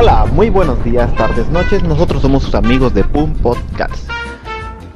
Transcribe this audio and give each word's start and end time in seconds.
Hola, 0.00 0.24
muy 0.32 0.48
buenos 0.48 0.82
días, 0.82 1.14
tardes, 1.14 1.46
noches. 1.50 1.82
Nosotros 1.82 2.22
somos 2.22 2.42
sus 2.44 2.54
amigos 2.54 2.94
de 2.94 3.02
Boom 3.02 3.34
Podcast. 3.34 4.10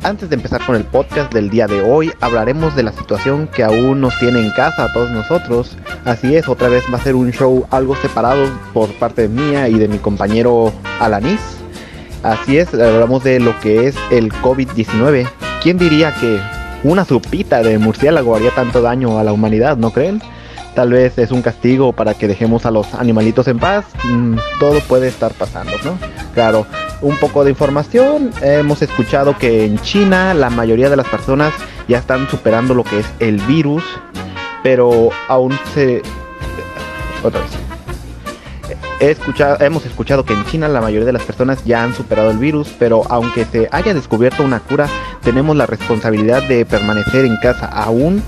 Antes 0.02 0.30
de 0.30 0.36
empezar 0.36 0.64
con 0.64 0.77
el 0.77 0.84
podcast 0.84 1.30
del 1.30 1.50
día 1.50 1.66
de 1.66 1.82
hoy, 1.82 2.11
hablaremos 2.22 2.74
de 2.74 2.84
la 2.84 2.92
situación 2.92 3.46
que 3.48 3.62
aún 3.62 4.00
nos 4.00 4.18
tiene 4.18 4.40
en 4.40 4.50
casa 4.52 4.84
a 4.84 4.93
todos 4.95 5.11
nosotros. 5.11 5.77
Así 6.06 6.34
es, 6.34 6.48
otra 6.48 6.70
vez 6.70 6.84
va 6.90 6.96
a 6.96 7.02
ser 7.02 7.16
un 7.16 7.32
show 7.32 7.66
algo 7.70 7.96
separado 7.96 8.46
por 8.72 8.95
parte 8.95 9.29
mía 9.29 9.68
y 9.68 9.75
de 9.75 9.88
mi 9.88 9.98
compañero 9.98 10.72
Alanis. 11.00 11.59
Así 12.23 12.57
es, 12.57 12.73
hablamos 12.73 13.23
de 13.25 13.41
lo 13.41 13.61
que 13.61 13.86
es 13.86 13.96
el 14.11 14.32
COVID-19. 14.32 15.29
¿Quién 15.62 15.77
diría 15.77 16.14
que 16.14 16.41
una 16.82 17.05
sopita 17.05 17.62
de 17.62 17.77
murciélago 17.77 18.34
haría 18.34 18.52
tanto 18.52 18.80
daño 18.80 19.18
a 19.18 19.23
la 19.23 19.34
humanidad, 19.34 19.77
no 19.77 19.91
creen? 19.91 20.23
Tal 20.74 20.91
vez 20.91 21.16
es 21.19 21.30
un 21.30 21.41
castigo 21.41 21.92
para 21.92 22.14
que 22.14 22.27
dejemos 22.27 22.66
a 22.66 22.73
los 22.73 22.95
animalitos 22.95 23.46
en 23.46 23.59
paz. 23.59 23.84
Mm, 24.02 24.37
todo 24.59 24.80
puede 24.80 25.06
estar 25.06 25.33
pasando, 25.33 25.73
¿no? 25.84 25.97
Claro, 26.34 26.66
un 27.00 27.16
poco 27.19 27.45
de 27.45 27.50
información. 27.50 28.33
Hemos 28.42 28.83
escuchado 28.83 29.38
que 29.38 29.64
en 29.64 29.78
China 29.78 30.34
la 30.34 30.50
mayoría 30.50 30.91
de 30.91 30.97
las 30.97 31.06
personas 31.06 31.55
ya 31.87 31.98
están 31.98 32.28
superando 32.28 32.74
lo 32.74 32.83
que 32.83 32.98
es 32.98 33.06
el 33.20 33.41
virus, 33.42 33.84
pero 34.64 35.10
aún 35.28 35.56
se... 35.74 36.02
Otra 37.22 37.41
vez. 37.41 37.50
Hemos 39.61 39.84
escuchado 39.86 40.25
que 40.25 40.33
en 40.33 40.45
China 40.47 40.66
la 40.66 40.80
mayoría 40.80 41.06
de 41.06 41.12
las 41.12 41.22
personas 41.22 41.64
ya 41.64 41.84
han 41.84 41.95
superado 41.95 42.30
el 42.30 42.38
virus, 42.38 42.75
pero 42.78 43.02
aunque 43.11 43.45
se 43.45 43.69
haya 43.70 43.92
descubierto 43.92 44.42
una 44.42 44.61
cura, 44.61 44.88
tenemos 45.22 45.56
la 45.56 45.66
responsabilidad 45.66 46.42
de 46.45 46.64
permanecer 46.64 47.27
en 47.27 47.36
casa 47.36 47.66
aún 47.66 48.22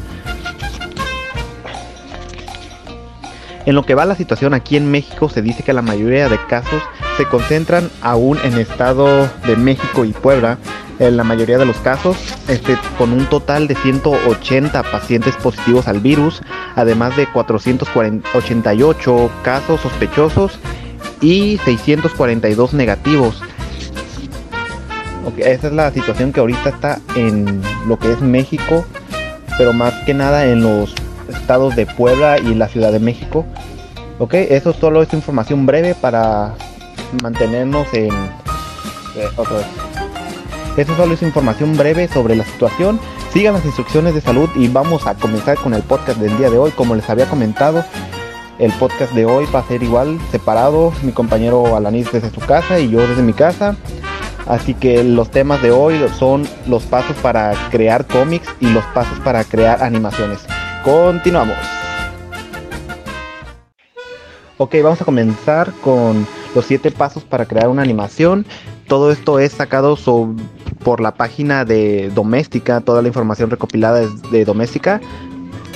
En 3.67 3.75
lo 3.75 3.85
que 3.85 3.97
va 3.97 4.05
la 4.05 4.15
situación 4.15 4.55
aquí 4.55 4.77
en 4.77 4.89
México, 4.89 5.29
se 5.29 5.43
dice 5.43 5.65
que 5.65 5.73
la 5.73 5.83
mayoría 5.83 6.29
de 6.29 6.39
casos 6.47 6.81
se 7.17 7.25
concentran 7.25 7.91
aún 8.01 8.39
en 8.45 8.57
Estado 8.59 9.29
de 9.45 9.57
México 9.57 10.05
y 10.05 10.13
Puebla. 10.13 10.59
En 11.01 11.17
la 11.17 11.25
mayoría 11.25 11.59
de 11.59 11.67
los 11.67 11.77
casos, 11.79 12.17
este, 12.47 12.79
con 12.97 13.13
un 13.13 13.27
total 13.27 13.67
de 13.67 13.75
180 13.75 14.85
pacientes 14.85 15.35
positivos 15.37 15.89
al 15.89 15.99
virus, 15.99 16.43
además 16.77 17.17
de 17.17 17.27
488 17.27 19.31
casos 19.43 19.81
sospechosos 19.81 20.61
y 21.21 21.59
642 21.65 22.73
negativos. 22.73 23.43
esa 25.39 25.67
es 25.67 25.73
la 25.73 25.91
situación 25.91 26.33
que 26.33 26.39
ahorita 26.39 26.69
está 26.69 27.01
en 27.17 27.61
lo 27.89 27.99
que 27.99 28.13
es 28.13 28.21
México, 28.21 28.87
pero 29.59 29.73
más 29.73 29.93
que 30.07 30.15
nada 30.15 30.47
en 30.47 30.63
los 30.63 30.95
estados 31.29 31.77
de 31.77 31.87
Puebla 31.87 32.39
y 32.39 32.55
la 32.55 32.69
Ciudad 32.69 32.93
de 32.93 33.01
México. 33.01 33.45
Ok, 34.19 34.35
eso 34.35 34.73
solo 34.73 35.03
es 35.03 35.13
información 35.13 35.67
breve 35.67 35.95
para 35.95 36.55
mantenernos 37.23 37.87
en... 37.93 38.13
Eh, 39.17 39.29
otra 39.37 39.57
vez. 39.59 39.67
Eso 40.77 40.95
solo 40.97 41.15
es 41.15 41.23
información 41.23 41.77
breve 41.77 42.09
sobre 42.09 42.37
la 42.37 42.45
situación. 42.45 43.01
Sigan 43.33 43.55
las 43.55 43.65
instrucciones 43.65 44.15
de 44.15 44.21
salud 44.21 44.49
y 44.55 44.69
vamos 44.69 45.07
a 45.07 45.15
comenzar 45.15 45.57
con 45.57 45.75
el 45.75 45.83
podcast 45.83 46.19
del 46.19 46.37
día 46.37 46.51
de 46.51 46.59
hoy. 46.59 46.71
Como 46.71 46.95
les 46.95 47.09
había 47.09 47.27
comentado, 47.27 47.85
el 48.59 48.73
podcast 48.73 49.13
de 49.13 49.25
hoy 49.25 49.47
va 49.55 49.61
a 49.61 49.69
ser 49.69 49.83
igual, 49.83 50.19
separado. 50.31 50.93
Mi 51.03 51.13
compañero 51.13 51.77
Alanis 51.77 52.13
desde 52.13 52.31
su 52.31 52.41
casa 52.41 52.79
y 52.79 52.91
yo 52.91 53.07
desde 53.07 53.23
mi 53.23 53.33
casa. 53.33 53.77
Así 54.47 54.75
que 54.75 55.03
los 55.03 55.31
temas 55.31 55.61
de 55.61 55.73
hoy 55.73 55.99
son 56.19 56.47
los 56.67 56.85
pasos 56.85 57.17
para 57.17 57.53
crear 57.71 58.07
cómics 58.07 58.49
y 58.61 58.69
los 58.69 58.85
pasos 58.87 59.19
para 59.21 59.45
crear 59.45 59.83
animaciones. 59.83 60.47
Continuamos. 60.87 61.57
Ok, 64.57 64.77
vamos 64.85 65.03
a 65.03 65.05
comenzar 65.05 65.73
con 65.83 66.25
los 66.55 66.65
7 66.65 66.93
pasos 66.93 67.25
para 67.25 67.45
crear 67.45 67.69
una 67.69 67.83
animación. 67.83 68.47
Todo 68.87 69.11
esto 69.11 69.41
es 69.41 69.51
sacado 69.51 69.99
por 70.85 71.01
la 71.01 71.17
página 71.17 71.65
de 71.65 72.13
Doméstica, 72.15 72.81
toda 72.83 73.03
la 73.03 73.09
información 73.09 73.51
recopilada 73.51 74.03
es 74.03 74.23
de 74.31 74.45
Doméstica. 74.45 75.01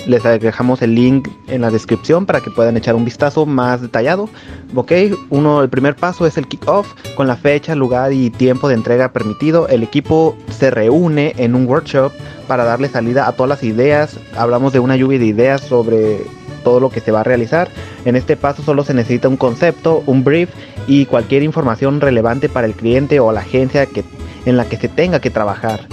Les 0.07 0.23
dejamos 0.23 0.83
el 0.83 0.95
link 0.95 1.29
en 1.47 1.61
la 1.61 1.71
descripción 1.71 2.27
para 2.27 2.41
que 2.41 2.51
puedan 2.51 2.77
echar 2.77 2.95
un 2.95 3.05
vistazo 3.05 3.47
más 3.47 3.83
detallado. 3.83 4.29
Ok, 4.75 4.93
uno, 5.29 5.63
el 5.63 5.69
primer 5.69 5.95
paso 5.97 6.27
es 6.27 6.39
el 6.39 6.49
kickoff 6.49 6.93
con 7.15 7.27
la 7.27 7.37
fecha, 7.37 7.75
lugar 7.75 8.13
y 8.13 8.31
tiempo 8.31 8.69
de 8.69 8.75
entrega 8.75 9.13
permitido. 9.13 9.69
El 9.69 9.83
equipo 9.83 10.37
se 10.51 10.71
reúne 10.71 11.35
en 11.37 11.55
un 11.55 11.67
workshop 11.67 12.13
para 12.49 12.65
darle 12.65 12.89
salida 12.89 13.29
a 13.29 13.33
todas 13.33 13.49
las 13.49 13.63
ideas. 13.63 14.19
Hablamos 14.37 14.73
de 14.73 14.81
una 14.81 14.97
lluvia 14.97 15.19
de 15.19 15.27
ideas 15.27 15.61
sobre 15.61 16.21
todo 16.65 16.81
lo 16.81 16.91
que 16.91 17.01
se 17.01 17.13
va 17.13 17.21
a 17.21 17.25
realizar. 17.25 17.69
En 18.05 18.17
este 18.17 18.37
paso 18.37 18.63
solo 18.63 18.85
se 18.85 18.95
necesita 18.95 19.29
un 19.29 19.37
concepto, 19.37 20.03
un 20.07 20.25
brief 20.25 20.51
y 20.87 21.07
cualquier 21.07 21.43
información 21.43 22.01
relevante 22.01 22.49
para 22.49 22.67
el 22.67 22.75
cliente 22.75 23.21
o 23.21 23.33
la 23.33 23.41
agencia 23.41 23.87
que, 23.87 24.05
en 24.47 24.57
la 24.57 24.65
que 24.65 24.77
se 24.77 24.89
tenga 24.89 25.21
que 25.21 25.31
trabajar. 25.31 25.87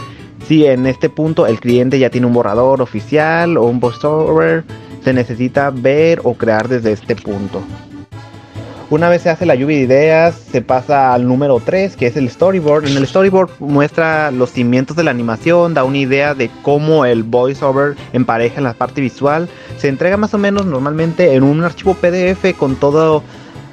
Si 0.47 0.65
en 0.65 0.85
este 0.87 1.09
punto 1.09 1.45
el 1.45 1.59
cliente 1.59 1.99
ya 1.99 2.09
tiene 2.09 2.27
un 2.27 2.33
borrador 2.33 2.81
oficial 2.81 3.57
o 3.57 3.65
un 3.65 3.81
voiceover, 3.81 4.63
se 5.03 5.11
necesita 5.11 5.71
ver 5.71 6.21
o 6.23 6.35
crear 6.35 6.69
desde 6.69 6.93
este 6.93 7.15
punto. 7.17 7.61
Una 8.89 9.09
vez 9.09 9.23
se 9.23 9.29
hace 9.29 9.45
la 9.45 9.55
lluvia 9.55 9.75
de 9.75 9.83
ideas, 9.83 10.35
se 10.35 10.61
pasa 10.61 11.13
al 11.13 11.27
número 11.27 11.59
3, 11.59 11.97
que 11.97 12.07
es 12.07 12.15
el 12.15 12.29
storyboard. 12.29 12.87
En 12.87 12.95
el 12.95 13.05
storyboard 13.05 13.49
muestra 13.59 14.31
los 14.31 14.51
cimientos 14.51 14.95
de 14.95 15.03
la 15.03 15.11
animación, 15.11 15.73
da 15.73 15.83
una 15.83 15.97
idea 15.97 16.33
de 16.33 16.49
cómo 16.61 17.03
el 17.03 17.23
voiceover 17.23 17.97
empareja 18.13 18.59
en 18.59 18.63
la 18.63 18.73
parte 18.73 19.01
visual. 19.01 19.49
Se 19.77 19.89
entrega 19.89 20.15
más 20.15 20.33
o 20.33 20.37
menos 20.37 20.65
normalmente 20.65 21.33
en 21.33 21.43
un 21.43 21.65
archivo 21.65 21.95
PDF 21.95 22.55
con 22.57 22.77
todo 22.77 23.21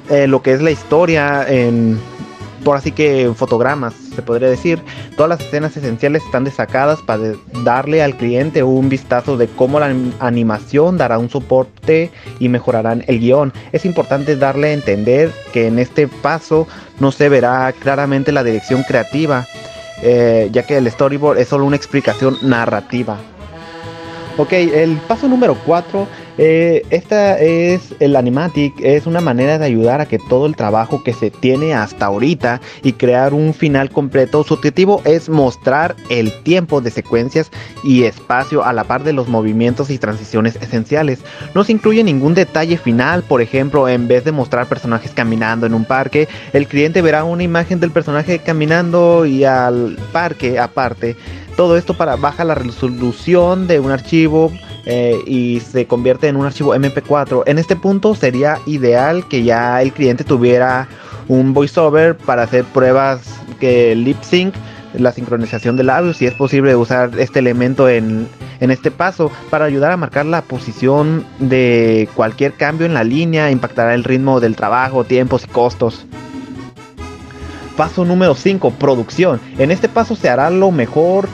eh, 0.09 0.27
lo 0.27 0.41
que 0.41 0.51
es 0.51 0.61
la 0.61 0.71
historia 0.71 1.45
en 1.47 1.97
por 2.65 2.75
así 2.75 2.91
que 2.91 3.31
fotogramas, 3.35 3.93
se 4.15 4.23
podría 4.23 4.49
decir. 4.49 4.81
Todas 5.15 5.29
las 5.29 5.39
escenas 5.39 5.77
esenciales 5.77 6.25
están 6.25 6.43
destacadas 6.43 6.99
para 7.01 7.33
darle 7.63 8.01
al 8.01 8.17
cliente 8.17 8.63
un 8.63 8.89
vistazo 8.89 9.37
de 9.37 9.47
cómo 9.47 9.79
la 9.79 9.95
animación 10.19 10.97
dará 10.97 11.19
un 11.19 11.29
soporte 11.29 12.11
y 12.39 12.49
mejorarán 12.49 13.05
el 13.07 13.19
guion. 13.19 13.53
Es 13.71 13.85
importante 13.85 14.35
darle 14.35 14.69
a 14.69 14.73
entender 14.73 15.31
que 15.53 15.67
en 15.67 15.77
este 15.77 16.07
paso 16.07 16.67
no 16.99 17.11
se 17.11 17.29
verá 17.29 17.71
claramente 17.71 18.31
la 18.31 18.43
dirección 18.43 18.81
creativa, 18.83 19.45
eh, 20.01 20.49
ya 20.51 20.63
que 20.63 20.77
el 20.77 20.89
storyboard 20.89 21.37
es 21.37 21.47
solo 21.47 21.65
una 21.65 21.75
explicación 21.75 22.37
narrativa. 22.41 23.17
Ok, 24.37 24.53
el 24.53 24.97
paso 25.07 25.27
número 25.27 25.55
4 25.65 26.07
eh, 26.37 26.83
esta 26.89 27.39
es 27.39 27.95
el 27.99 28.15
animatic, 28.15 28.73
es 28.81 29.07
una 29.07 29.21
manera 29.21 29.57
de 29.57 29.65
ayudar 29.65 30.01
a 30.01 30.05
que 30.05 30.19
todo 30.19 30.45
el 30.45 30.55
trabajo 30.55 31.03
que 31.03 31.13
se 31.13 31.31
tiene 31.31 31.73
hasta 31.73 32.07
ahorita 32.07 32.61
y 32.83 32.93
crear 32.93 33.33
un 33.33 33.53
final 33.53 33.89
completo. 33.89 34.43
Su 34.43 34.55
objetivo 34.55 35.01
es 35.05 35.29
mostrar 35.29 35.95
el 36.09 36.31
tiempo 36.43 36.81
de 36.81 36.91
secuencias 36.91 37.51
y 37.83 38.03
espacio 38.03 38.63
a 38.63 38.73
la 38.73 38.83
par 38.83 39.03
de 39.03 39.13
los 39.13 39.27
movimientos 39.27 39.89
y 39.89 39.97
transiciones 39.97 40.57
esenciales. 40.57 41.19
No 41.53 41.63
se 41.63 41.71
incluye 41.71 42.03
ningún 42.03 42.33
detalle 42.33 42.77
final, 42.77 43.23
por 43.23 43.41
ejemplo, 43.41 43.87
en 43.87 44.07
vez 44.07 44.25
de 44.25 44.31
mostrar 44.31 44.67
personajes 44.67 45.11
caminando 45.11 45.65
en 45.65 45.73
un 45.73 45.85
parque, 45.85 46.27
el 46.53 46.67
cliente 46.67 47.01
verá 47.01 47.23
una 47.23 47.43
imagen 47.43 47.79
del 47.79 47.91
personaje 47.91 48.39
caminando 48.39 49.25
y 49.25 49.45
al 49.45 49.97
parque 50.11 50.59
aparte. 50.59 51.15
Todo 51.55 51.77
esto 51.77 51.95
para 51.95 52.17
baja 52.17 52.43
la 52.43 52.55
resolución 52.55 53.67
de 53.67 53.79
un 53.79 53.91
archivo 53.91 54.51
eh, 54.85 55.17
y 55.25 55.59
se 55.61 55.87
convierte 55.87 56.27
en 56.27 56.35
un 56.35 56.45
archivo 56.45 56.75
MP4. 56.75 57.43
En 57.47 57.57
este 57.57 57.75
punto 57.75 58.13
sería 58.13 58.59
ideal 58.65 59.27
que 59.27 59.43
ya 59.43 59.81
el 59.81 59.91
cliente 59.91 60.23
tuviera 60.23 60.87
un 61.27 61.53
voiceover 61.53 62.15
para 62.15 62.43
hacer 62.43 62.65
pruebas 62.65 63.21
que 63.59 63.95
lip 63.95 64.21
sync, 64.21 64.53
la 64.93 65.11
sincronización 65.11 65.75
de 65.75 65.83
labios, 65.83 66.17
si 66.17 66.25
es 66.25 66.33
posible 66.33 66.75
usar 66.75 67.11
este 67.19 67.39
elemento 67.39 67.89
en, 67.89 68.27
en 68.59 68.71
este 68.71 68.91
paso 68.91 69.31
para 69.49 69.65
ayudar 69.65 69.91
a 69.91 69.97
marcar 69.97 70.25
la 70.25 70.41
posición 70.41 71.25
de 71.39 72.07
cualquier 72.15 72.53
cambio 72.53 72.85
en 72.85 72.93
la 72.93 73.03
línea, 73.03 73.51
impactará 73.51 73.93
el 73.93 74.03
ritmo 74.03 74.39
del 74.39 74.55
trabajo, 74.55 75.03
tiempos 75.03 75.43
y 75.45 75.47
costos. 75.47 76.05
Paso 77.75 78.05
número 78.05 78.35
5, 78.35 78.71
producción. 78.71 79.41
En 79.57 79.71
este 79.71 79.89
paso 79.89 80.15
se 80.15 80.29
hará 80.29 80.49
lo 80.49 80.71
mejor 80.71 81.27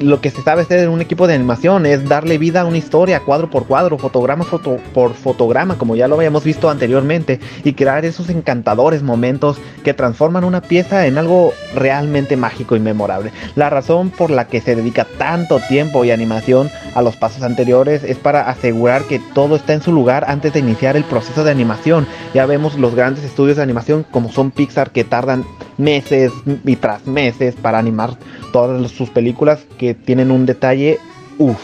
lo 0.00 0.20
que 0.20 0.30
se 0.30 0.42
sabe 0.42 0.62
hacer 0.62 0.80
en 0.80 0.90
un 0.90 1.00
equipo 1.00 1.26
de 1.26 1.34
animación 1.34 1.86
es 1.86 2.08
darle 2.08 2.38
vida 2.38 2.62
a 2.62 2.64
una 2.64 2.78
historia 2.78 3.20
cuadro 3.20 3.50
por 3.50 3.66
cuadro, 3.66 3.98
fotograma 3.98 4.44
foto, 4.44 4.78
por 4.94 5.14
fotograma, 5.14 5.78
como 5.78 5.96
ya 5.96 6.08
lo 6.08 6.16
habíamos 6.16 6.44
visto 6.44 6.70
anteriormente, 6.70 7.40
y 7.64 7.74
crear 7.74 8.04
esos 8.04 8.28
encantadores 8.28 9.02
momentos 9.02 9.58
que 9.84 9.94
transforman 9.94 10.44
una 10.44 10.60
pieza 10.60 11.06
en 11.06 11.18
algo 11.18 11.52
realmente 11.74 12.36
mágico 12.36 12.76
y 12.76 12.80
memorable. 12.80 13.32
La 13.54 13.70
razón 13.70 14.10
por 14.10 14.30
la 14.30 14.46
que 14.46 14.60
se 14.60 14.76
dedica 14.76 15.06
tanto 15.18 15.60
tiempo 15.68 16.04
y 16.04 16.10
animación 16.10 16.70
a 16.94 17.02
los 17.02 17.16
pasos 17.16 17.42
anteriores 17.42 18.04
es 18.04 18.18
para 18.18 18.48
asegurar 18.48 19.02
que 19.04 19.20
todo 19.34 19.56
está 19.56 19.72
en 19.74 19.82
su 19.82 19.92
lugar 19.92 20.24
antes 20.28 20.52
de 20.52 20.60
iniciar 20.60 20.96
el 20.96 21.04
proceso 21.04 21.44
de 21.44 21.50
animación. 21.50 22.06
Ya 22.34 22.46
vemos 22.46 22.78
los 22.78 22.94
grandes 22.94 23.24
estudios 23.24 23.56
de 23.56 23.62
animación 23.62 24.04
como 24.10 24.30
son 24.30 24.50
Pixar 24.50 24.90
que 24.90 25.04
tardan 25.04 25.44
meses 25.78 26.32
y 26.64 26.76
tras 26.76 27.06
meses 27.06 27.54
para 27.54 27.78
animar 27.78 28.16
todas 28.52 28.90
sus 28.90 29.10
películas 29.10 29.64
que 29.78 29.94
tienen 29.94 30.30
un 30.30 30.46
detalle, 30.46 30.98
uff, 31.38 31.60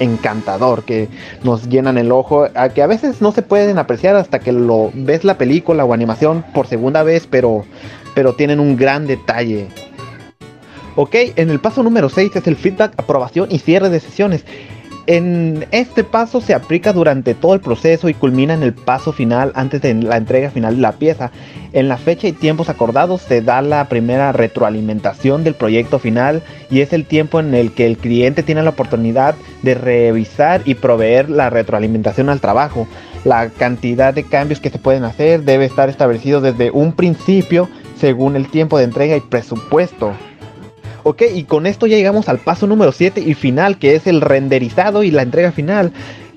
encantador, 0.00 0.82
que 0.84 1.08
nos 1.44 1.68
llenan 1.68 1.98
el 1.98 2.10
ojo, 2.10 2.48
a 2.54 2.70
que 2.70 2.82
a 2.82 2.86
veces 2.86 3.20
no 3.20 3.32
se 3.32 3.42
pueden 3.42 3.78
apreciar 3.78 4.16
hasta 4.16 4.40
que 4.40 4.52
lo 4.52 4.90
ves 4.94 5.24
la 5.24 5.38
película 5.38 5.84
o 5.84 5.92
animación 5.92 6.44
por 6.54 6.66
segunda 6.66 7.02
vez, 7.02 7.28
pero, 7.30 7.64
pero 8.14 8.34
tienen 8.34 8.58
un 8.60 8.76
gran 8.76 9.06
detalle. 9.06 9.68
Ok, 10.96 11.14
en 11.36 11.50
el 11.50 11.60
paso 11.60 11.82
número 11.82 12.08
6 12.08 12.34
es 12.34 12.46
el 12.46 12.56
feedback, 12.56 12.94
aprobación 12.96 13.48
y 13.50 13.60
cierre 13.60 13.90
de 13.90 14.00
sesiones. 14.00 14.44
En 15.06 15.66
este 15.70 16.04
paso 16.04 16.40
se 16.40 16.54
aplica 16.54 16.92
durante 16.92 17.34
todo 17.34 17.54
el 17.54 17.60
proceso 17.60 18.08
y 18.08 18.14
culmina 18.14 18.54
en 18.54 18.62
el 18.62 18.74
paso 18.74 19.12
final 19.12 19.50
antes 19.54 19.80
de 19.82 19.94
la 19.94 20.16
entrega 20.16 20.50
final 20.50 20.76
de 20.76 20.82
la 20.82 20.92
pieza. 20.92 21.30
En 21.72 21.88
la 21.88 21.96
fecha 21.96 22.28
y 22.28 22.32
tiempos 22.32 22.68
acordados 22.68 23.22
se 23.22 23.42
da 23.42 23.62
la 23.62 23.88
primera 23.88 24.32
retroalimentación 24.32 25.42
del 25.42 25.54
proyecto 25.54 25.98
final 25.98 26.42
y 26.70 26.80
es 26.80 26.92
el 26.92 27.06
tiempo 27.06 27.40
en 27.40 27.54
el 27.54 27.72
que 27.72 27.86
el 27.86 27.96
cliente 27.96 28.42
tiene 28.42 28.62
la 28.62 28.70
oportunidad 28.70 29.34
de 29.62 29.74
revisar 29.74 30.62
y 30.64 30.74
proveer 30.74 31.30
la 31.30 31.50
retroalimentación 31.50 32.28
al 32.28 32.40
trabajo. 32.40 32.86
La 33.24 33.48
cantidad 33.50 34.14
de 34.14 34.24
cambios 34.24 34.60
que 34.60 34.70
se 34.70 34.78
pueden 34.78 35.04
hacer 35.04 35.42
debe 35.42 35.64
estar 35.64 35.88
establecido 35.88 36.40
desde 36.40 36.70
un 36.70 36.92
principio 36.92 37.68
según 37.98 38.36
el 38.36 38.48
tiempo 38.48 38.78
de 38.78 38.84
entrega 38.84 39.16
y 39.16 39.20
presupuesto. 39.20 40.12
Ok, 41.02 41.22
y 41.34 41.44
con 41.44 41.66
esto 41.66 41.86
ya 41.86 41.96
llegamos 41.96 42.28
al 42.28 42.38
paso 42.38 42.66
número 42.66 42.92
7 42.92 43.20
y 43.20 43.34
final, 43.34 43.78
que 43.78 43.94
es 43.94 44.06
el 44.06 44.20
renderizado 44.20 45.02
y 45.02 45.10
la 45.10 45.22
entrega 45.22 45.52
final. 45.52 45.92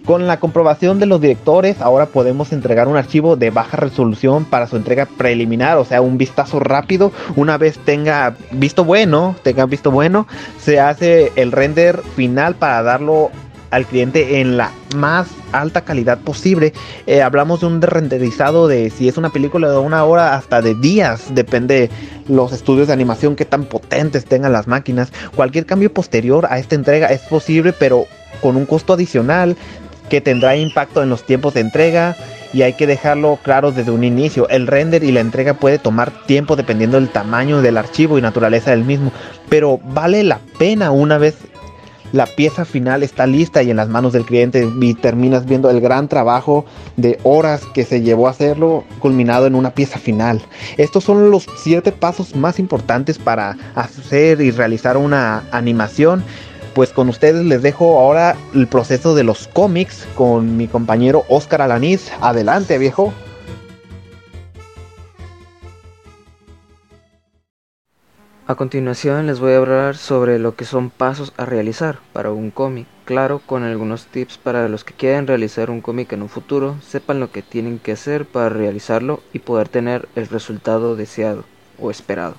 Con 0.05 0.27
la 0.27 0.37
comprobación 0.39 0.99
de 0.99 1.05
los 1.05 1.21
directores, 1.21 1.79
ahora 1.79 2.07
podemos 2.07 2.51
entregar 2.51 2.89
un 2.89 2.97
archivo 2.97 3.37
de 3.37 3.51
baja 3.51 3.77
resolución 3.77 4.43
para 4.43 4.67
su 4.67 4.75
entrega 4.75 5.05
preliminar, 5.05 5.77
o 5.77 5.85
sea, 5.85 6.01
un 6.01 6.17
vistazo 6.17 6.59
rápido. 6.59 7.13
Una 7.37 7.57
vez 7.57 7.79
tenga 7.79 8.35
visto 8.51 8.83
bueno, 8.83 9.35
tenga 9.43 9.65
visto 9.65 9.91
bueno, 9.91 10.27
se 10.59 10.81
hace 10.81 11.31
el 11.37 11.53
render 11.53 12.01
final 12.17 12.55
para 12.55 12.83
darlo 12.83 13.31
al 13.73 13.87
cliente 13.87 14.39
en 14.39 14.55
la 14.55 14.71
más 14.95 15.27
alta 15.51 15.81
calidad 15.81 16.19
posible. 16.19 16.73
Eh, 17.07 17.23
hablamos 17.23 17.61
de 17.61 17.65
un 17.67 17.81
renderizado 17.81 18.67
de 18.67 18.91
si 18.91 19.07
es 19.07 19.17
una 19.17 19.31
película 19.31 19.69
de 19.69 19.77
una 19.77 20.03
hora 20.03 20.35
hasta 20.35 20.61
de 20.61 20.75
días, 20.75 21.33
depende 21.33 21.89
los 22.27 22.53
estudios 22.53 22.87
de 22.87 22.93
animación 22.93 23.35
que 23.35 23.45
tan 23.45 23.65
potentes 23.65 24.25
tengan 24.25 24.53
las 24.53 24.67
máquinas. 24.67 25.11
Cualquier 25.35 25.65
cambio 25.65 25.91
posterior 25.91 26.45
a 26.49 26.59
esta 26.59 26.75
entrega 26.75 27.07
es 27.07 27.21
posible, 27.21 27.73
pero 27.73 28.05
con 28.41 28.57
un 28.57 28.67
costo 28.67 28.93
adicional 28.93 29.57
que 30.07 30.21
tendrá 30.21 30.55
impacto 30.55 31.01
en 31.01 31.09
los 31.09 31.25
tiempos 31.25 31.55
de 31.55 31.61
entrega 31.61 32.15
y 32.53 32.61
hay 32.61 32.73
que 32.73 32.85
dejarlo 32.85 33.39
claro 33.41 33.71
desde 33.71 33.89
un 33.89 34.03
inicio. 34.03 34.47
El 34.49 34.67
render 34.67 35.03
y 35.03 35.11
la 35.11 35.21
entrega 35.21 35.55
puede 35.55 35.79
tomar 35.79 36.11
tiempo 36.27 36.55
dependiendo 36.55 36.99
del 36.99 37.09
tamaño 37.09 37.63
del 37.63 37.77
archivo 37.77 38.19
y 38.19 38.21
naturaleza 38.21 38.69
del 38.69 38.83
mismo, 38.83 39.11
pero 39.49 39.79
vale 39.83 40.23
la 40.23 40.39
pena 40.59 40.91
una 40.91 41.17
vez 41.17 41.35
la 42.13 42.27
pieza 42.27 42.63
final 42.63 43.03
está 43.03 43.27
lista 43.27 43.63
y 43.63 43.71
en 43.71 43.77
las 43.77 43.89
manos 43.89 44.13
del 44.13 44.23
cliente 44.23 44.69
y 44.79 44.93
terminas 44.93 45.45
viendo 45.45 45.69
el 45.69 45.81
gran 45.81 46.07
trabajo 46.07 46.63
de 46.95 47.19
horas 47.23 47.63
que 47.73 47.83
se 47.83 48.01
llevó 48.01 48.27
a 48.27 48.31
hacerlo 48.31 48.85
culminado 48.99 49.47
en 49.47 49.55
una 49.55 49.73
pieza 49.73 49.99
final. 49.99 50.39
Estos 50.77 51.03
son 51.03 51.31
los 51.31 51.47
siete 51.57 51.91
pasos 51.91 52.35
más 52.35 52.59
importantes 52.59 53.17
para 53.17 53.57
hacer 53.75 54.39
y 54.41 54.51
realizar 54.51 54.95
una 54.95 55.43
animación. 55.51 56.23
Pues 56.75 56.91
con 56.91 57.09
ustedes 57.09 57.43
les 57.45 57.61
dejo 57.61 57.99
ahora 57.99 58.35
el 58.53 58.67
proceso 58.67 59.15
de 59.15 59.23
los 59.23 59.47
cómics 59.47 60.07
con 60.15 60.55
mi 60.55 60.67
compañero 60.67 61.25
Oscar 61.29 61.63
Alaniz. 61.63 62.11
Adelante, 62.21 62.77
viejo. 62.77 63.11
A 68.53 68.55
continuación 68.55 69.25
les 69.25 69.39
voy 69.39 69.53
a 69.53 69.57
hablar 69.57 69.97
sobre 69.97 70.37
lo 70.37 70.55
que 70.55 70.63
son 70.63 70.91
pasos 70.91 71.33
a 71.37 71.45
realizar 71.45 71.97
para 72.13 72.29
un 72.29 72.51
cómic, 72.51 72.85
claro, 73.03 73.41
con 73.43 73.63
algunos 73.63 74.05
tips 74.05 74.37
para 74.37 74.69
los 74.69 74.83
que 74.83 74.93
quieren 74.93 75.25
realizar 75.25 75.71
un 75.71 75.81
cómic 75.81 76.13
en 76.13 76.21
un 76.21 76.29
futuro, 76.29 76.75
sepan 76.87 77.19
lo 77.19 77.31
que 77.31 77.41
tienen 77.41 77.79
que 77.79 77.93
hacer 77.93 78.27
para 78.27 78.49
realizarlo 78.49 79.23
y 79.33 79.39
poder 79.39 79.69
tener 79.69 80.07
el 80.15 80.27
resultado 80.27 80.95
deseado 80.95 81.45
o 81.79 81.89
esperado. 81.89 82.35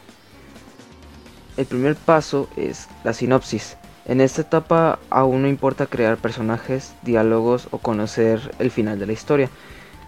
El 1.56 1.66
primer 1.66 1.96
paso 1.96 2.49
es 2.56 2.87
la 3.02 3.12
sinopsis. 3.12 3.76
En 4.05 4.20
esta 4.20 4.43
etapa 4.43 5.00
aún 5.11 5.43
no 5.43 5.49
importa 5.49 5.87
crear 5.87 6.16
personajes, 6.19 6.94
diálogos 7.02 7.66
o 7.72 7.78
conocer 7.78 8.55
el 8.61 8.70
final 8.70 9.00
de 9.00 9.06
la 9.06 9.14
historia 9.14 9.50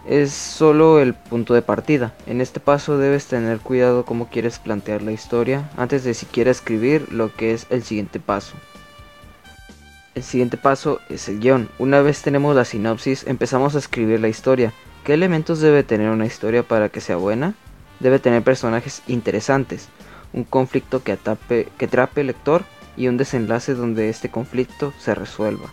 es 0.08 0.32
solo 0.32 1.00
el 1.00 1.14
punto 1.14 1.54
de 1.54 1.62
partida. 1.62 2.14
En 2.26 2.40
este 2.40 2.60
paso 2.60 2.98
debes 2.98 3.26
tener 3.26 3.58
cuidado 3.58 4.04
cómo 4.04 4.28
quieres 4.28 4.58
plantear 4.58 5.02
la 5.02 5.12
historia 5.12 5.68
antes 5.76 6.04
de 6.04 6.14
siquiera 6.14 6.50
escribir 6.50 7.12
lo 7.12 7.34
que 7.34 7.52
es 7.52 7.66
el 7.70 7.82
siguiente 7.82 8.20
paso. 8.20 8.54
El 10.14 10.22
siguiente 10.22 10.56
paso 10.56 11.00
es 11.10 11.28
el 11.28 11.40
guion. 11.40 11.68
Una 11.78 12.00
vez 12.00 12.22
tenemos 12.22 12.56
la 12.56 12.64
sinopsis, 12.64 13.26
empezamos 13.26 13.74
a 13.74 13.78
escribir 13.78 14.20
la 14.20 14.28
historia. 14.28 14.72
¿Qué 15.04 15.14
elementos 15.14 15.60
debe 15.60 15.82
tener 15.82 16.10
una 16.10 16.26
historia 16.26 16.62
para 16.62 16.88
que 16.88 17.00
sea 17.00 17.16
buena? 17.16 17.54
Debe 18.00 18.18
tener 18.18 18.42
personajes 18.42 19.02
interesantes, 19.06 19.88
un 20.32 20.44
conflicto 20.44 21.02
que, 21.02 21.12
atape, 21.12 21.68
que 21.76 21.84
atrape 21.84 22.22
al 22.22 22.28
lector 22.28 22.64
y 22.96 23.08
un 23.08 23.16
desenlace 23.16 23.74
donde 23.74 24.08
este 24.08 24.30
conflicto 24.30 24.92
se 24.98 25.14
resuelva. 25.14 25.72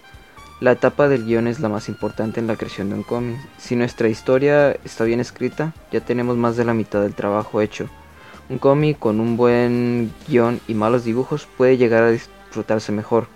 La 0.64 0.72
etapa 0.72 1.10
del 1.10 1.26
guion 1.26 1.48
es 1.48 1.60
la 1.60 1.68
más 1.68 1.90
importante 1.90 2.40
en 2.40 2.48
la 2.48 2.56
creación 2.56 2.88
de 2.88 2.96
un 2.96 3.04
cómic. 3.04 3.38
Si 3.58 3.76
nuestra 3.76 4.08
historia 4.08 4.72
está 4.86 5.04
bien 5.04 5.20
escrita, 5.20 5.74
ya 5.92 6.00
tenemos 6.00 6.38
más 6.38 6.56
de 6.56 6.64
la 6.64 6.74
mitad 6.74 7.02
del 7.02 7.16
trabajo 7.16 7.60
hecho. 7.60 7.90
Un 8.48 8.60
cómic 8.60 8.98
con 8.98 9.20
un 9.20 9.36
buen 9.36 10.14
guion 10.26 10.62
y 10.70 10.74
malos 10.74 11.04
dibujos 11.04 11.50
puede 11.58 11.76
llegar 11.76 12.04
a 12.04 12.12
disfrutarse 12.12 12.94
mejor. 12.94 13.28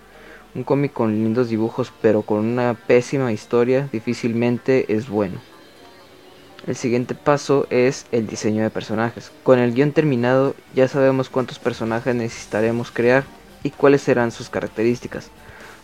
Un 0.55 0.63
cómic 0.63 0.93
con 0.93 1.11
lindos 1.15 1.49
dibujos 1.49 1.91
pero 2.01 2.21
con 2.21 2.45
una 2.45 2.75
pésima 2.75 3.33
historia 3.33 3.89
difícilmente 3.91 4.93
es 4.93 5.09
bueno. 5.09 5.37
El 6.65 6.77
siguiente 6.77 7.13
paso 7.13 7.67
es 7.69 8.05
el 8.13 8.25
diseño 8.25 8.63
de 8.63 8.69
personajes. 8.69 9.33
Con 9.43 9.59
el 9.59 9.73
guion 9.73 9.91
terminado 9.91 10.55
ya 10.73 10.87
sabemos 10.87 11.27
cuántos 11.29 11.59
personajes 11.59 12.15
necesitaremos 12.15 12.89
crear 12.89 13.25
y 13.63 13.71
cuáles 13.71 14.01
serán 14.01 14.31
sus 14.31 14.49
características. 14.49 15.29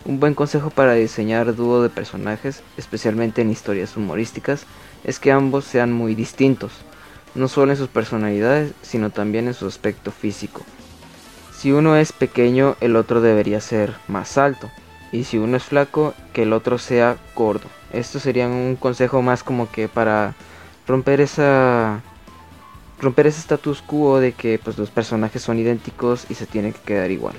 Un 0.06 0.20
buen 0.20 0.34
consejo 0.34 0.68
para 0.68 0.92
diseñar 0.92 1.54
dúo 1.56 1.82
de 1.82 1.88
personajes, 1.88 2.62
especialmente 2.76 3.40
en 3.40 3.50
historias 3.50 3.96
humorísticas, 3.96 4.66
es 5.02 5.18
que 5.18 5.32
ambos 5.32 5.64
sean 5.64 5.92
muy 5.92 6.14
distintos, 6.14 6.72
no 7.34 7.48
solo 7.48 7.72
en 7.72 7.78
sus 7.78 7.88
personalidades, 7.88 8.74
sino 8.82 9.08
también 9.08 9.46
en 9.46 9.54
su 9.54 9.66
aspecto 9.66 10.10
físico. 10.10 10.62
Si 11.56 11.72
uno 11.72 11.96
es 11.96 12.12
pequeño, 12.12 12.76
el 12.82 12.96
otro 12.96 13.22
debería 13.22 13.62
ser 13.62 13.94
más 14.06 14.36
alto, 14.36 14.70
y 15.10 15.24
si 15.24 15.38
uno 15.38 15.56
es 15.56 15.64
flaco, 15.64 16.12
que 16.34 16.42
el 16.42 16.52
otro 16.52 16.76
sea 16.76 17.16
gordo. 17.34 17.68
Esto 17.90 18.20
sería 18.20 18.46
un 18.46 18.76
consejo 18.76 19.22
más 19.22 19.42
como 19.42 19.70
que 19.70 19.88
para 19.88 20.34
romper 20.86 21.22
esa 21.22 22.02
romper 23.00 23.26
ese 23.26 23.40
status 23.40 23.80
quo 23.80 24.20
de 24.20 24.32
que 24.32 24.58
pues 24.58 24.76
los 24.76 24.90
personajes 24.90 25.40
son 25.40 25.58
idénticos 25.58 26.26
y 26.28 26.34
se 26.34 26.46
tienen 26.46 26.74
que 26.74 26.80
quedar 26.80 27.10
igual. 27.10 27.34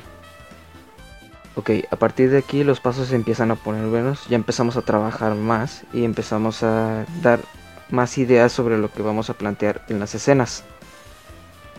Ok, 1.58 1.72
a 1.90 1.96
partir 1.96 2.32
de 2.32 2.38
aquí 2.38 2.66
los 2.66 2.82
pasos 2.82 3.08
se 3.08 3.16
empiezan 3.16 3.50
a 3.50 3.56
poner 3.56 3.88
buenos, 3.88 4.28
ya 4.28 4.36
empezamos 4.36 4.76
a 4.76 4.82
trabajar 4.82 5.36
más 5.36 5.84
y 5.94 6.04
empezamos 6.04 6.64
a 6.64 7.06
dar 7.22 7.40
más 7.90 8.18
ideas 8.18 8.52
sobre 8.52 8.78
lo 8.78 8.92
que 8.92 9.02
vamos 9.02 9.30
a 9.30 9.36
plantear 9.36 9.86
en 9.88 10.00
las 10.00 10.14
escenas. 10.16 10.66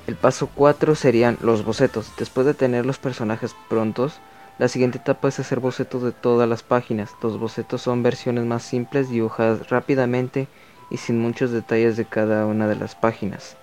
El 0.07 0.17
paso 0.17 0.49
4 0.55 0.95
serían 0.95 1.37
los 1.43 1.63
bocetos. 1.63 2.11
Después 2.17 2.47
de 2.47 2.55
tener 2.55 2.87
los 2.87 2.99
personajes 2.99 3.55
prontos, 3.69 4.21
la 4.59 4.69
siguiente 4.69 4.97
etapa 4.97 5.29
es 5.29 5.41
hacer 5.41 5.61
bocetos 5.61 6.03
de 6.03 6.13
todas 6.13 6.49
las 6.49 6.63
páginas. 6.63 7.11
Los 7.23 7.39
bocetos 7.39 7.83
son 7.83 8.03
versiones 8.03 8.47
más 8.47 8.63
simples 8.63 9.11
dibujadas 9.11 9.69
rápidamente 9.69 10.49
y 10.89 10.97
sin 10.97 11.21
muchos 11.21 11.51
detalles 11.51 11.99
de 11.99 12.07
cada 12.07 12.47
una 12.47 12.67
de 12.67 12.77
las 12.77 12.95
páginas. 12.95 13.57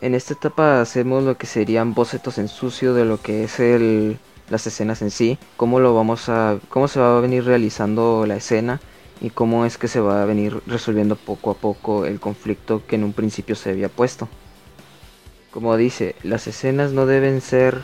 En 0.00 0.14
esta 0.14 0.32
etapa 0.32 0.80
hacemos 0.80 1.24
lo 1.24 1.36
que 1.36 1.46
serían 1.46 1.92
bocetos 1.92 2.38
en 2.38 2.48
sucio 2.48 2.94
de 2.94 3.04
lo 3.04 3.20
que 3.20 3.44
es 3.44 3.60
el 3.60 4.18
las 4.52 4.66
escenas 4.66 5.00
en 5.00 5.10
sí, 5.10 5.38
cómo 5.56 5.80
lo 5.80 5.94
vamos 5.94 6.28
a, 6.28 6.58
cómo 6.68 6.86
se 6.86 7.00
va 7.00 7.16
a 7.16 7.20
venir 7.20 7.44
realizando 7.44 8.26
la 8.26 8.36
escena 8.36 8.80
y 9.22 9.30
cómo 9.30 9.64
es 9.64 9.78
que 9.78 9.88
se 9.88 9.98
va 9.98 10.22
a 10.22 10.26
venir 10.26 10.60
resolviendo 10.66 11.16
poco 11.16 11.50
a 11.50 11.54
poco 11.54 12.04
el 12.04 12.20
conflicto 12.20 12.82
que 12.86 12.96
en 12.96 13.04
un 13.04 13.14
principio 13.14 13.56
se 13.56 13.70
había 13.70 13.88
puesto. 13.88 14.28
Como 15.50 15.74
dice, 15.78 16.16
las 16.22 16.46
escenas 16.46 16.92
no 16.92 17.06
deben 17.06 17.40
ser 17.40 17.80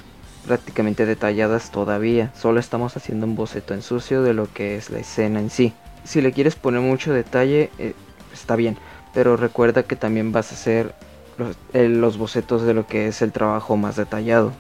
prácticamente 0.47 1.07
detalladas 1.07 1.71
todavía, 1.71 2.35
solo 2.37 2.61
estamos 2.61 2.99
haciendo 2.99 3.25
un 3.25 3.35
boceto 3.35 3.73
en 3.73 3.81
sucio 3.81 4.23
de 4.23 4.35
lo 4.35 4.53
que 4.53 4.77
es 4.77 4.91
la 4.91 4.99
escena 4.99 5.41
en 5.41 5.49
sí. 5.49 5.73
Si 6.05 6.21
le 6.21 6.33
quieres 6.33 6.55
poner 6.55 6.83
mucho 6.83 7.15
detalle, 7.15 7.71
eh, 7.79 7.95
está 8.35 8.57
bien, 8.57 8.77
pero 9.15 9.39
recuerda 9.39 9.85
que 9.85 9.97
también 9.97 10.33
vas 10.33 10.53
a 10.53 10.55
hacer 10.55 10.95
los, 11.39 11.57
eh, 11.73 11.89
los 11.89 12.19
bocetos 12.19 12.63
de 12.63 12.75
lo 12.75 12.87
que 12.87 13.09
es 13.09 13.23
el 13.23 13.33
trabajo 13.33 13.79
más 13.79 13.97
detallado 13.97 14.53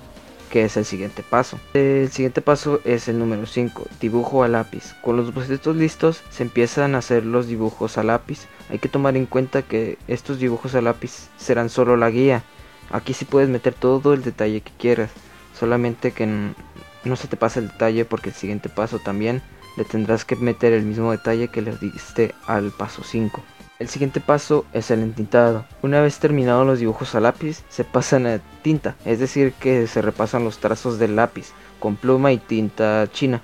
que 0.48 0.64
es 0.64 0.76
el 0.76 0.84
siguiente 0.84 1.22
paso. 1.22 1.58
El 1.74 2.10
siguiente 2.10 2.40
paso 2.40 2.80
es 2.84 3.08
el 3.08 3.18
número 3.18 3.46
5, 3.46 3.86
dibujo 4.00 4.42
a 4.42 4.48
lápiz. 4.48 4.94
Con 5.02 5.16
los 5.16 5.32
bocetos 5.32 5.76
listos 5.76 6.22
se 6.30 6.42
empiezan 6.42 6.94
a 6.94 6.98
hacer 6.98 7.24
los 7.24 7.46
dibujos 7.46 7.98
a 7.98 8.02
lápiz. 8.02 8.46
Hay 8.70 8.78
que 8.78 8.88
tomar 8.88 9.16
en 9.16 9.26
cuenta 9.26 9.62
que 9.62 9.98
estos 10.08 10.38
dibujos 10.38 10.74
a 10.74 10.80
lápiz 10.80 11.28
serán 11.36 11.68
solo 11.68 11.96
la 11.96 12.10
guía. 12.10 12.42
Aquí 12.90 13.12
sí 13.12 13.24
puedes 13.24 13.48
meter 13.48 13.74
todo 13.74 14.14
el 14.14 14.22
detalle 14.22 14.60
que 14.62 14.72
quieras, 14.78 15.10
solamente 15.58 16.12
que 16.12 16.26
no 16.26 17.16
se 17.16 17.28
te 17.28 17.36
pase 17.36 17.60
el 17.60 17.68
detalle 17.68 18.04
porque 18.04 18.30
el 18.30 18.34
siguiente 18.34 18.68
paso 18.68 18.98
también 18.98 19.42
le 19.76 19.84
tendrás 19.84 20.24
que 20.24 20.36
meter 20.36 20.72
el 20.72 20.84
mismo 20.84 21.12
detalle 21.12 21.48
que 21.48 21.62
le 21.62 21.76
diste 21.76 22.34
al 22.46 22.70
paso 22.70 23.02
5. 23.04 23.42
El 23.78 23.88
siguiente 23.88 24.20
paso 24.20 24.64
es 24.72 24.90
el 24.90 25.02
entintado. 25.02 25.64
Una 25.82 26.00
vez 26.00 26.18
terminados 26.18 26.66
los 26.66 26.80
dibujos 26.80 27.14
a 27.14 27.20
lápiz, 27.20 27.62
se 27.68 27.84
pasan 27.84 28.26
a 28.26 28.40
tinta, 28.62 28.96
es 29.04 29.20
decir, 29.20 29.52
que 29.52 29.86
se 29.86 30.02
repasan 30.02 30.42
los 30.42 30.58
trazos 30.58 30.98
del 30.98 31.14
lápiz 31.14 31.52
con 31.78 31.94
pluma 31.94 32.32
y 32.32 32.38
tinta 32.38 33.08
china 33.12 33.40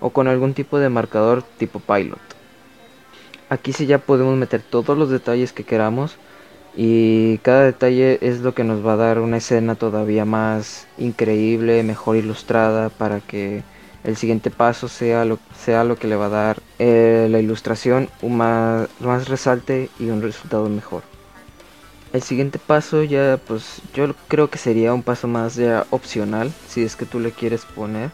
o 0.00 0.10
con 0.10 0.26
algún 0.26 0.54
tipo 0.54 0.80
de 0.80 0.88
marcador 0.88 1.44
tipo 1.56 1.78
pilot. 1.78 2.18
Aquí 3.48 3.72
sí 3.72 3.86
ya 3.86 3.98
podemos 3.98 4.36
meter 4.36 4.60
todos 4.60 4.98
los 4.98 5.08
detalles 5.08 5.52
que 5.52 5.62
queramos 5.62 6.16
y 6.76 7.38
cada 7.38 7.62
detalle 7.62 8.18
es 8.22 8.40
lo 8.40 8.54
que 8.54 8.64
nos 8.64 8.84
va 8.84 8.94
a 8.94 8.96
dar 8.96 9.20
una 9.20 9.36
escena 9.36 9.76
todavía 9.76 10.24
más 10.24 10.88
increíble, 10.98 11.84
mejor 11.84 12.16
ilustrada 12.16 12.88
para 12.88 13.20
que 13.20 13.62
el 14.06 14.16
siguiente 14.16 14.52
paso 14.52 14.86
sea 14.86 15.24
lo, 15.24 15.40
sea 15.58 15.82
lo 15.82 15.96
que 15.96 16.06
le 16.06 16.14
va 16.14 16.26
a 16.26 16.30
dar 16.30 16.62
eh, 16.78 17.26
la 17.28 17.40
ilustración 17.40 18.08
un 18.22 18.36
más, 18.36 18.88
más 19.00 19.28
resalte 19.28 19.90
y 19.98 20.10
un 20.10 20.22
resultado 20.22 20.68
mejor. 20.68 21.02
El 22.12 22.22
siguiente 22.22 22.60
paso 22.60 23.02
ya 23.02 23.40
pues 23.48 23.82
yo 23.94 24.14
creo 24.28 24.48
que 24.48 24.58
sería 24.58 24.94
un 24.94 25.02
paso 25.02 25.26
más 25.26 25.56
ya 25.56 25.86
opcional 25.90 26.52
si 26.68 26.84
es 26.84 26.94
que 26.94 27.04
tú 27.04 27.18
le 27.18 27.32
quieres 27.32 27.64
poner. 27.64 28.12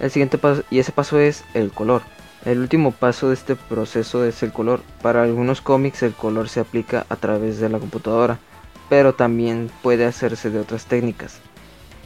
El 0.00 0.10
siguiente 0.10 0.38
paso 0.38 0.62
y 0.70 0.78
ese 0.78 0.92
paso 0.92 1.18
es 1.18 1.44
el 1.52 1.72
color. 1.72 2.00
El 2.46 2.60
último 2.60 2.92
paso 2.92 3.28
de 3.28 3.34
este 3.34 3.54
proceso 3.54 4.24
es 4.24 4.42
el 4.42 4.50
color. 4.50 4.80
Para 5.02 5.24
algunos 5.24 5.60
cómics 5.60 6.02
el 6.02 6.14
color 6.14 6.48
se 6.48 6.60
aplica 6.60 7.04
a 7.10 7.16
través 7.16 7.60
de 7.60 7.68
la 7.68 7.78
computadora, 7.78 8.38
pero 8.88 9.14
también 9.14 9.70
puede 9.82 10.06
hacerse 10.06 10.48
de 10.48 10.60
otras 10.60 10.86
técnicas. 10.86 11.40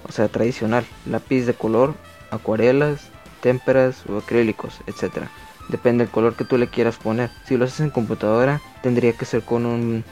O 0.09 0.11
sea, 0.11 0.27
tradicional, 0.27 0.85
lápiz 1.07 1.45
de 1.45 1.55
color, 1.55 1.95
acuarelas, 2.33 3.11
témperas 3.41 4.05
o 4.09 4.19
acrílicos, 4.19 4.81
etc. 4.87 5.27
Depende 5.69 6.05
del 6.05 6.13
color 6.13 6.35
que 6.35 6.45
tú 6.45 6.59
le 6.59 6.69
quieras 6.69 6.97
poner. 6.97 7.31
Si 7.47 7.57
lo 7.57 7.65
haces 7.65 7.81
en 7.81 7.91
computadora, 7.91 8.61
tendría 8.83 9.13
que 9.13 9.25
ser 9.25 9.43
con 9.43 9.67
un, 9.67 10.05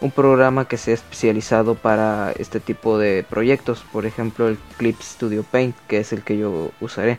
un 0.00 0.10
programa 0.10 0.66
que 0.66 0.76
sea 0.76 0.94
especializado 0.94 1.74
para 1.74 2.32
este 2.32 2.60
tipo 2.60 2.98
de 2.98 3.24
proyectos. 3.28 3.84
Por 3.92 4.06
ejemplo, 4.06 4.48
el 4.48 4.58
Clip 4.76 5.00
Studio 5.00 5.42
Paint, 5.42 5.76
que 5.88 5.98
es 5.98 6.12
el 6.12 6.22
que 6.22 6.38
yo 6.38 6.70
usaré. 6.80 7.18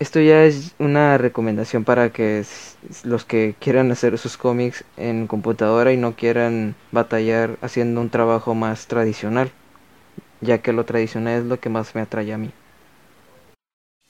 Esto 0.00 0.18
ya 0.18 0.44
es 0.44 0.74
una 0.78 1.18
recomendación 1.18 1.84
para 1.84 2.10
que 2.10 2.42
los 3.04 3.24
que 3.26 3.54
quieran 3.60 3.90
hacer 3.90 4.16
sus 4.18 4.38
cómics 4.38 4.82
en 4.96 5.26
computadora 5.26 5.92
y 5.92 5.98
no 5.98 6.16
quieran 6.16 6.74
batallar 6.90 7.58
haciendo 7.60 8.00
un 8.00 8.08
trabajo 8.08 8.54
más 8.54 8.86
tradicional, 8.86 9.52
ya 10.40 10.62
que 10.62 10.72
lo 10.72 10.86
tradicional 10.86 11.40
es 11.40 11.44
lo 11.46 11.60
que 11.60 11.68
más 11.68 11.94
me 11.94 12.00
atrae 12.00 12.32
a 12.32 12.38
mí. 12.38 12.50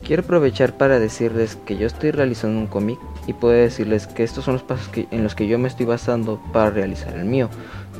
Quiero 0.02 0.22
aprovechar 0.22 0.76
para 0.76 0.98
decirles 0.98 1.56
que 1.66 1.76
yo 1.76 1.86
estoy 1.86 2.10
realizando 2.10 2.58
un 2.58 2.66
cómic 2.66 2.98
y 3.26 3.32
puedo 3.34 3.54
decirles 3.54 4.06
que 4.06 4.24
estos 4.24 4.44
son 4.44 4.54
los 4.54 4.62
pasos 4.62 4.90
en 4.94 5.22
los 5.22 5.34
que 5.34 5.46
yo 5.46 5.58
me 5.58 5.68
estoy 5.68 5.86
basando 5.86 6.40
para 6.52 6.70
realizar 6.70 7.16
el 7.16 7.26
mío. 7.26 7.50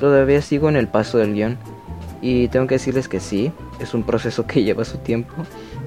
Todavía 0.01 0.41
sigo 0.41 0.69
en 0.69 0.77
el 0.77 0.89
paso 0.89 1.19
del 1.19 1.35
guion 1.35 1.59
y 2.23 2.49
tengo 2.49 2.67
que 2.67 2.77
decirles 2.77 3.07
que 3.09 3.21
sí, 3.21 3.53
es 3.81 3.95
un 3.95 4.03
proceso 4.03 4.47
que 4.47 4.63
lleva 4.65 4.85
su 4.85 4.99
tiempo 4.99 5.35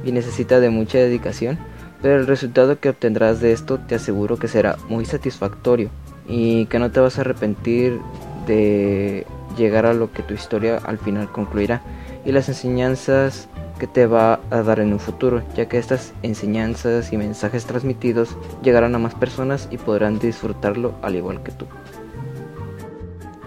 y 0.05 0.12
necesita 0.12 0.60
de 0.60 0.70
mucha 0.70 1.00
dedicación, 1.00 1.58
pero 2.01 2.20
el 2.20 2.27
resultado 2.27 2.79
que 2.79 2.89
obtendrás 2.89 3.41
de 3.41 3.51
esto 3.51 3.79
te 3.79 3.96
aseguro 3.96 4.38
que 4.38 4.48
será 4.48 4.77
muy 4.89 5.05
satisfactorio 5.05 5.89
y 6.27 6.67
que 6.67 6.79
no 6.79 6.91
te 6.91 7.00
vas 7.00 7.17
a 7.17 7.22
arrepentir 7.22 8.00
de 8.46 9.25
llegar 9.58 9.86
a 9.86 9.93
lo 9.93 10.12
que 10.12 10.24
tu 10.24 10.34
historia 10.34 10.77
al 10.77 10.98
final 10.98 11.32
concluirá 11.32 11.82
y 12.25 12.32
las 12.32 12.50
enseñanzas 12.50 13.48
que 13.84 13.88
te 13.88 14.06
va 14.06 14.40
a 14.50 14.62
dar 14.62 14.80
en 14.80 14.94
un 14.94 15.00
futuro, 15.00 15.44
ya 15.58 15.68
que 15.68 15.78
estas 15.78 16.13
enseñanzas 16.24 17.12
y 17.12 17.18
mensajes 17.18 17.66
transmitidos 17.66 18.38
llegarán 18.62 18.96
a 18.96 18.98
más 18.98 19.13
personas 19.13 19.68
y 19.72 19.78
podrán 19.78 20.20
disfrutarlo 20.20 20.94
al 21.02 21.18
igual 21.18 21.44
que 21.44 21.52
tú. 21.52 21.66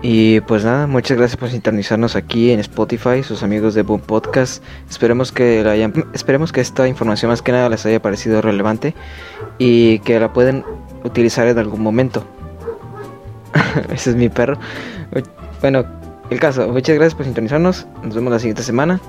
Y 0.02 0.40
pues 0.43 0.62
nada, 0.62 0.87
muchas 0.87 1.16
gracias 1.16 1.38
por 1.38 1.49
sintonizarnos 1.49 2.16
aquí 2.16 2.50
en 2.50 2.61
Spotify, 2.61 3.23
sus 3.23 3.43
amigos 3.43 3.73
de 3.73 3.81
Boom 3.81 4.02
Podcast. 4.02 4.62
Esperemos 4.90 5.33
que 5.33 5.64
la 5.64 5.71
hayan, 5.71 5.95
esperemos 6.12 6.52
que 6.52 6.61
esta 6.61 6.87
información 6.87 7.31
más 7.31 7.40
que 7.40 7.52
nada 7.52 7.71
les 7.71 7.87
haya 7.87 8.02
parecido 8.02 8.43
relevante 8.43 8.95
y 9.57 10.00
que 10.00 10.21
la 10.21 10.35
pueden 10.35 10.66
utilizar 11.02 11.47
en 11.47 11.59
algún 11.59 11.81
momento. 11.81 12.25
Ese 13.90 14.11
es 14.11 14.16
mi 14.16 14.28
perro. 14.28 14.59
Bueno, 15.62 15.87
el 16.28 16.38
caso, 16.40 16.69
muchas 16.69 16.95
gracias 16.95 17.14
por 17.14 17.25
sintonizarnos. 17.25 17.87
Nos 18.02 18.14
vemos 18.14 18.31
la 18.31 18.38
siguiente 18.38 18.62
semana. 18.62 19.00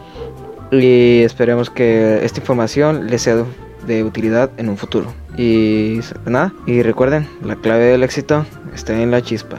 Y 0.71 1.21
esperemos 1.21 1.69
que 1.69 2.23
esta 2.23 2.39
información 2.39 3.07
les 3.07 3.21
sea 3.21 3.45
de 3.85 4.03
utilidad 4.03 4.51
en 4.57 4.69
un 4.69 4.77
futuro. 4.77 5.13
Y 5.37 5.99
nada, 6.25 6.53
y 6.65 6.81
recuerden, 6.81 7.27
la 7.41 7.55
clave 7.55 7.85
del 7.85 8.03
éxito 8.03 8.45
está 8.73 8.99
en 8.99 9.11
la 9.11 9.21
chispa. 9.21 9.57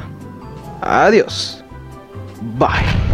Adiós. 0.82 1.64
Bye. 2.58 3.07